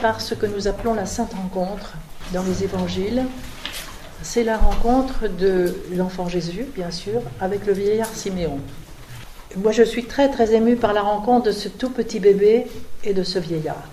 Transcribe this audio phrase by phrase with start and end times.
[0.00, 1.94] par ce que nous appelons la sainte rencontre
[2.32, 3.24] dans les évangiles.
[4.22, 8.58] C'est la rencontre de l'enfant Jésus, bien sûr, avec le vieillard Siméon.
[9.56, 12.66] Moi, je suis très très émue par la rencontre de ce tout petit bébé
[13.04, 13.88] et de ce vieillard.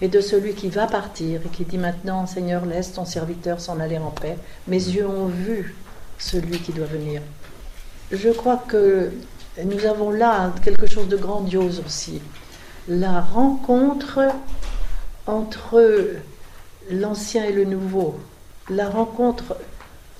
[0.00, 3.80] Et de celui qui va partir et qui dit maintenant, Seigneur, laisse ton serviteur s'en
[3.80, 4.36] aller en paix.
[4.66, 5.74] Mes yeux ont vu
[6.18, 7.20] celui qui doit venir.
[8.12, 9.12] Je crois que
[9.64, 12.20] nous avons là quelque chose de grandiose aussi.
[12.88, 14.20] La rencontre
[15.26, 16.06] entre
[16.90, 18.18] l'ancien et le nouveau.
[18.68, 19.56] La rencontre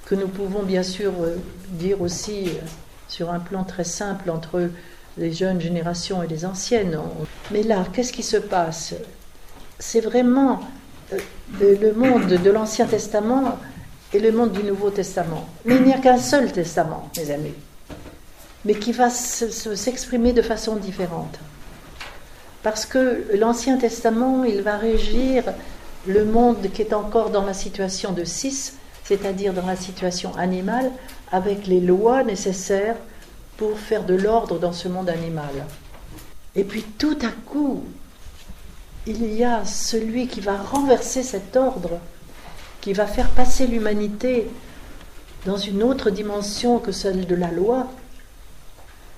[0.07, 1.13] que nous pouvons bien sûr
[1.69, 2.51] dire aussi
[3.09, 4.71] sur un plan très simple entre
[5.19, 6.99] les jeunes générations et les anciennes.
[7.51, 8.95] Mais là, qu'est-ce qui se passe?
[9.79, 10.61] C'est vraiment
[11.13, 11.19] euh,
[11.61, 13.59] le monde de l'Ancien Testament
[14.13, 15.49] et le monde du Nouveau Testament.
[15.65, 17.55] Mais il n'y a qu'un seul testament, mes amis,
[18.65, 21.39] mais qui va s'exprimer de façon différente.
[22.63, 25.45] Parce que l'Ancien Testament, il va régir
[26.07, 30.91] le monde qui est encore dans la situation de 6, c'est-à-dire dans la situation animale,
[31.33, 32.97] avec les lois nécessaires
[33.57, 35.67] pour faire de l'ordre dans ce monde animal.
[36.57, 37.85] Et puis tout à coup,
[39.07, 41.99] il y a celui qui va renverser cet ordre,
[42.81, 44.49] qui va faire passer l'humanité
[45.47, 47.87] dans une autre dimension que celle de la loi,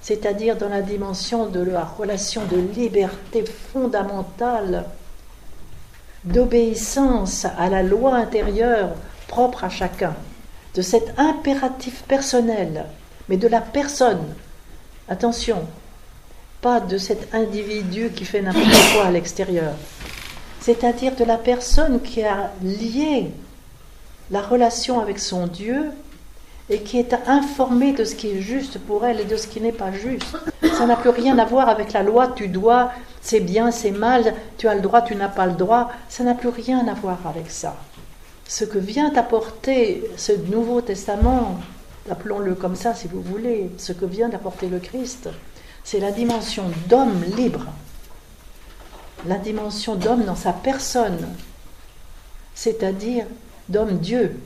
[0.03, 4.85] c'est-à-dire dans la dimension de la relation de liberté fondamentale,
[6.25, 8.91] d'obéissance à la loi intérieure
[9.29, 10.15] propre à chacun,
[10.75, 12.87] de cet impératif personnel,
[13.29, 14.35] mais de la personne.
[15.09, 15.67] Attention,
[16.61, 19.75] pas de cet individu qui fait n'importe quoi à l'extérieur,
[20.61, 23.31] c'est-à-dire de la personne qui a lié
[24.31, 25.91] la relation avec son Dieu
[26.71, 29.61] et qui est informée de ce qui est juste pour elle et de ce qui
[29.61, 30.37] n'est pas juste.
[30.63, 34.35] Ça n'a plus rien à voir avec la loi, tu dois, c'est bien, c'est mal,
[34.59, 35.91] tu as le droit, tu n'as pas le droit.
[36.09, 37.77] Ça n'a plus rien à voir avec ça.
[38.47, 41.59] Ce que vient apporter ce Nouveau Testament,
[42.11, 45.29] appelons-le comme ça si vous voulez, ce que vient d'apporter le Christ,
[45.85, 47.67] c'est la dimension d'homme libre,
[49.27, 51.29] la dimension d'homme dans sa personne,
[52.55, 53.27] c'est-à-dire
[53.69, 54.39] d'homme Dieu,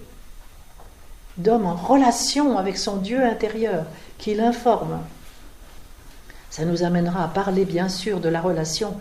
[1.38, 3.86] d'homme en relation avec son Dieu intérieur,
[4.18, 5.00] qui l'informe.
[6.50, 8.96] Ça nous amènera à parler bien sûr de la relation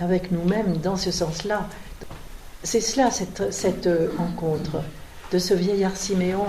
[0.00, 1.68] avec nous-mêmes dans ce sens-là.
[2.62, 4.82] C'est cela, cette, cette, rencontre
[5.30, 6.46] de ce vieillard Siméon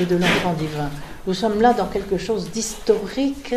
[0.00, 0.90] et de l'enfant divin.
[1.26, 3.54] Nous sommes là dans quelque chose d'historique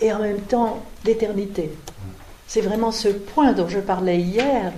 [0.00, 1.72] et en même temps d'éternité.
[2.46, 4.72] C'est vraiment ce point dont je parlais hier,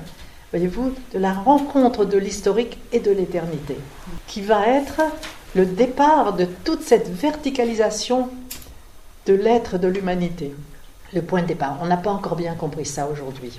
[0.50, 3.76] voyez-vous, de la rencontre de l'historique et de l'éternité,
[4.26, 5.02] qui va être
[5.54, 8.28] le départ de toute cette verticalisation
[9.26, 10.54] de l'être de l'humanité.
[11.12, 11.78] Le point de départ.
[11.82, 13.58] On n'a pas encore bien compris ça aujourd'hui.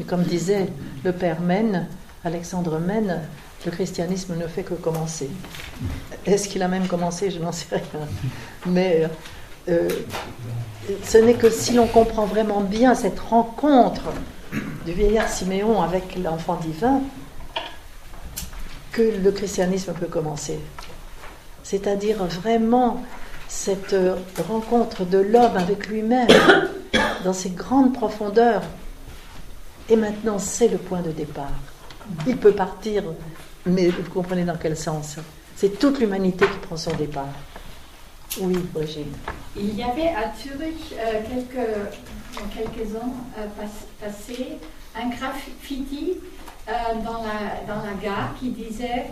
[0.00, 0.68] Et comme disait
[1.04, 1.88] le père Mène,
[2.24, 3.22] Alexandre Mène,
[3.66, 5.28] le christianisme ne fait que commencer.
[6.26, 8.06] Est-ce qu'il a même commencé Je n'en sais rien.
[8.66, 9.08] Mais
[9.68, 9.88] euh,
[11.02, 14.02] ce n'est que si l'on comprend vraiment bien cette rencontre
[14.84, 17.00] du vieillard Siméon avec l'enfant divin
[18.92, 20.58] que le christianisme peut commencer.
[21.62, 23.02] C'est-à-dire vraiment
[23.48, 23.96] cette
[24.48, 26.28] rencontre de l'homme avec lui-même
[27.24, 28.62] dans ses grandes profondeurs.
[29.88, 31.52] Et maintenant, c'est le point de départ.
[32.26, 33.02] Il peut partir,
[33.66, 35.16] mais vous comprenez dans quel sens
[35.56, 37.32] C'est toute l'humanité qui prend son départ.
[38.40, 39.06] Oui, Brigitte.
[39.56, 41.68] Il y avait à Zurich, euh, quelques,
[42.54, 43.46] quelques ans euh,
[44.00, 44.58] passés,
[44.96, 46.14] un graffiti
[46.68, 46.72] euh,
[47.04, 49.06] dans, la, dans la gare qui disait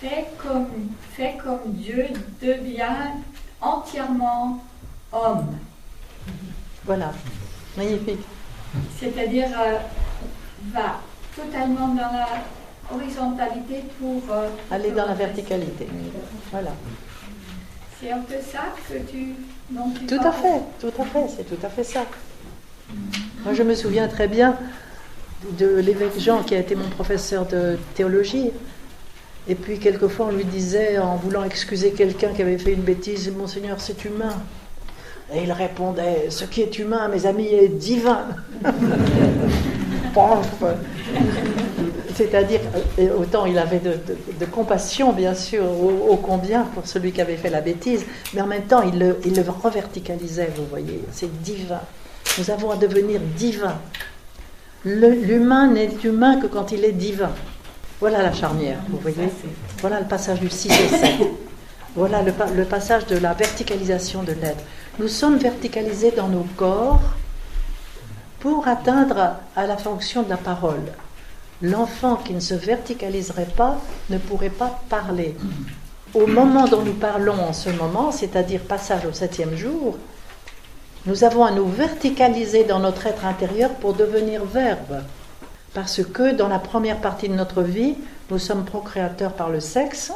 [0.00, 0.68] Fais comme,
[1.12, 2.06] fais comme Dieu
[2.42, 3.12] devient
[3.62, 4.62] entièrement
[5.10, 5.58] homme.
[6.84, 7.12] Voilà,
[7.78, 8.20] magnifique.
[9.00, 9.48] C'est-à-dire,
[10.64, 11.00] va
[11.34, 12.28] totalement dans la
[12.92, 14.22] horizontalité pour...
[14.70, 15.88] Aller dans la verticalité.
[16.50, 16.72] Voilà.
[18.06, 19.34] C'est un peu ça que tu.
[20.06, 22.04] tout à fait, tout à fait, c'est tout à fait ça.
[23.44, 24.56] Moi, je me souviens très bien
[25.58, 28.52] de l'évêque Jean, qui a été mon professeur de théologie.
[29.48, 33.28] Et puis, quelquefois, on lui disait, en voulant excuser quelqu'un qui avait fait une bêtise,
[33.36, 34.40] Monseigneur, c'est humain.
[35.34, 38.28] Et il répondait, ce qui est humain, mes amis, est divin.
[42.16, 42.60] C'est-à-dire,
[42.98, 47.50] euh, autant il avait de, compassion, bien sûr, au, combien pour celui qui avait fait
[47.50, 51.02] la bêtise, mais en même temps, il le, il le reverticalisait, vous voyez.
[51.12, 51.80] C'est divin.
[52.38, 53.78] Nous avons à devenir divin.
[54.84, 57.32] L'humain n'est humain que quand il est divin.
[58.00, 59.28] Voilà la charnière, vous voyez.
[59.80, 61.10] Voilà le passage du 6 et 7.
[61.96, 64.64] Voilà le, le passage de la verticalisation de l'être.
[64.98, 67.00] Nous sommes verticalisés dans nos corps
[68.40, 70.92] pour atteindre à la fonction de la parole.
[71.62, 73.78] L'enfant qui ne se verticaliserait pas
[74.10, 75.34] ne pourrait pas parler.
[76.12, 79.96] Au moment dont nous parlons en ce moment, c'est-à-dire passage au septième jour,
[81.06, 85.02] nous avons à nous verticaliser dans notre être intérieur pour devenir verbe.
[85.72, 87.96] Parce que dans la première partie de notre vie,
[88.30, 90.12] nous sommes procréateurs par le sexe.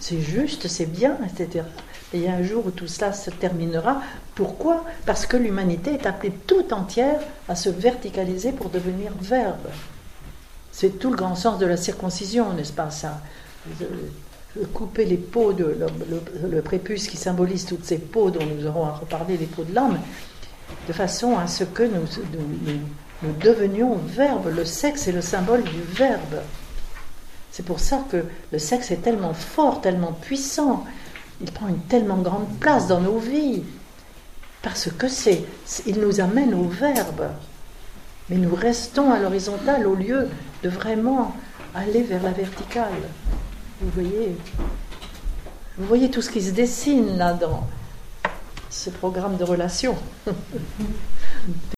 [0.00, 1.64] C'est juste, c'est bien, etc.
[2.12, 4.00] Et il y a un jour où tout cela se terminera.
[4.34, 4.84] Pourquoi?
[5.06, 9.68] Parce que l'humanité est appelée tout entière à se verticaliser pour devenir verbe.
[10.76, 13.20] C'est tout le grand sens de la circoncision, n'est-ce pas ça
[14.72, 15.76] couper les peaux, de,
[16.48, 19.74] le, prépuce qui symbolise toutes ces peaux dont nous aurons à reparler, les peaux de
[19.74, 19.98] l'âme,
[20.86, 22.06] de façon à ce que nous,
[23.40, 24.52] devenions verbe.
[24.54, 26.42] Le sexe est le symbole du verbe.
[27.50, 30.84] C'est pour ça que le sexe est tellement fort, tellement puissant.
[31.40, 33.62] Il prend une tellement grande place dans nos vies.
[34.62, 35.44] Parce que c'est,
[35.86, 37.30] il nous amène au verbe.
[38.30, 40.28] Mais nous restons à l'horizontale au lieu
[40.62, 41.36] de vraiment
[41.74, 42.92] aller vers la verticale.
[43.80, 44.36] Vous voyez,
[45.76, 47.66] vous voyez tout ce qui se dessine là dans
[48.70, 49.96] ce programme de relations.